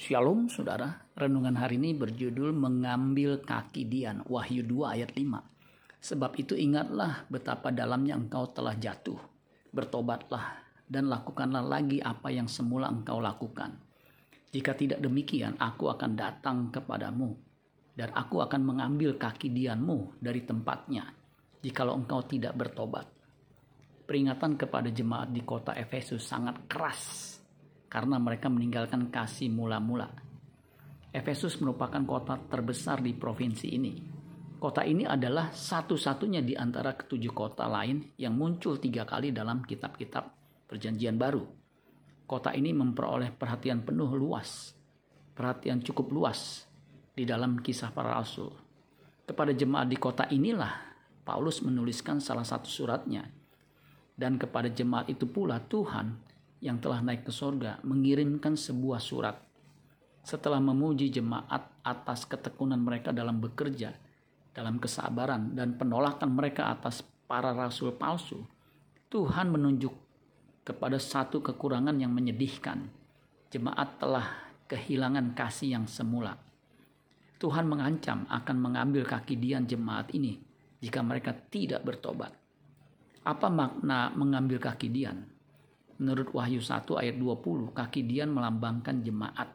[0.00, 6.00] Shalom saudara, renungan hari ini berjudul Mengambil Kaki Dian, Wahyu 2 ayat 5.
[6.00, 9.20] Sebab itu ingatlah betapa dalamnya engkau telah jatuh.
[9.68, 10.56] Bertobatlah
[10.88, 13.76] dan lakukanlah lagi apa yang semula engkau lakukan.
[14.48, 17.36] Jika tidak demikian, aku akan datang kepadamu
[17.92, 21.12] dan aku akan mengambil kaki dianmu dari tempatnya
[21.60, 23.04] jikalau engkau tidak bertobat.
[24.08, 27.36] Peringatan kepada jemaat di kota Efesus sangat keras
[27.90, 30.14] karena mereka meninggalkan kasih mula-mula.
[31.10, 33.94] Efesus merupakan kota terbesar di provinsi ini.
[34.62, 40.30] Kota ini adalah satu-satunya di antara ketujuh kota lain yang muncul tiga kali dalam kitab-kitab
[40.70, 41.42] perjanjian baru.
[42.30, 44.70] Kota ini memperoleh perhatian penuh luas,
[45.34, 46.70] perhatian cukup luas
[47.10, 48.54] di dalam kisah para rasul.
[49.26, 50.94] Kepada jemaat di kota inilah
[51.26, 53.26] Paulus menuliskan salah satu suratnya.
[54.14, 59.36] Dan kepada jemaat itu pula Tuhan yang telah naik ke sorga mengirimkan sebuah surat.
[60.20, 63.96] Setelah memuji jemaat atas ketekunan mereka dalam bekerja,
[64.52, 68.44] dalam kesabaran dan penolakan mereka atas para rasul palsu,
[69.08, 69.96] Tuhan menunjuk
[70.62, 72.86] kepada satu kekurangan yang menyedihkan.
[73.50, 74.26] Jemaat telah
[74.70, 76.38] kehilangan kasih yang semula.
[77.40, 80.38] Tuhan mengancam akan mengambil kaki dian jemaat ini
[80.78, 82.36] jika mereka tidak bertobat.
[83.24, 85.39] Apa makna mengambil kaki dian?
[86.00, 89.52] Menurut Wahyu 1 ayat 20, kaki dian melambangkan jemaat.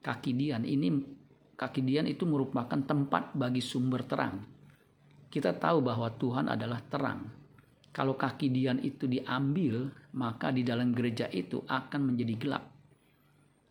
[0.00, 1.04] Kaki dian ini
[1.52, 4.40] kaki dian itu merupakan tempat bagi sumber terang.
[5.28, 7.28] Kita tahu bahwa Tuhan adalah terang.
[7.92, 12.64] Kalau kaki dian itu diambil, maka di dalam gereja itu akan menjadi gelap.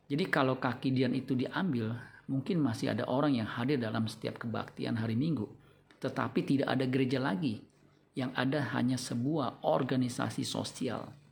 [0.06, 1.90] Jadi kalau kaki dian itu diambil,
[2.30, 5.50] mungkin masih ada orang yang hadir dalam setiap kebaktian hari Minggu,
[5.98, 7.66] tetapi tidak ada gereja lagi.
[8.14, 11.25] Yang ada hanya sebuah organisasi sosial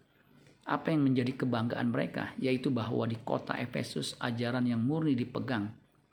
[0.63, 5.67] apa yang menjadi kebanggaan mereka, yaitu bahwa di kota Efesus ajaran yang murni dipegang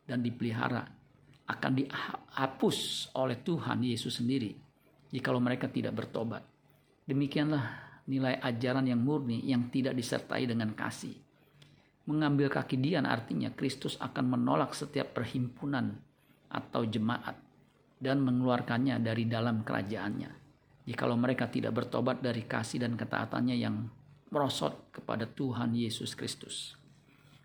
[0.06, 0.86] dan dipelihara
[1.50, 4.54] akan dihapus oleh Tuhan Yesus sendiri
[5.10, 6.42] jikalau mereka tidak bertobat.
[7.04, 11.14] Demikianlah nilai ajaran yang murni yang tidak disertai dengan kasih.
[12.06, 15.94] Mengambil kaki dian artinya Kristus akan menolak setiap perhimpunan
[16.50, 17.38] atau jemaat
[18.00, 20.30] dan mengeluarkannya dari dalam kerajaannya.
[20.90, 23.86] Jikalau mereka tidak bertobat dari kasih dan ketaatannya yang
[24.30, 26.78] merosot kepada Tuhan Yesus Kristus.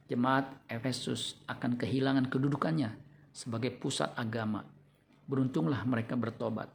[0.06, 2.94] Jemaat Efesus akan kehilangan kedudukannya
[3.34, 4.62] sebagai pusat agama.
[5.26, 6.70] Beruntunglah mereka bertobat.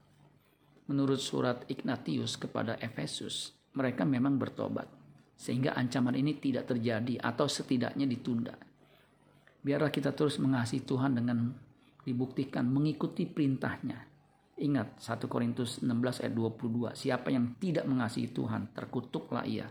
[0.91, 4.91] Menurut surat Ignatius kepada Efesus, mereka memang bertobat.
[5.39, 8.59] Sehingga ancaman ini tidak terjadi atau setidaknya ditunda.
[9.63, 11.55] Biarlah kita terus mengasihi Tuhan dengan
[12.03, 14.11] dibuktikan mengikuti perintahnya.
[14.61, 19.71] Ingat 1 Korintus 16 ayat 22, siapa yang tidak mengasihi Tuhan, terkutuklah ia.